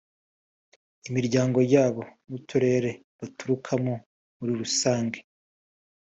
[1.07, 3.93] imiryango yabo n’uturere baturukamo
[4.37, 5.19] muri rusange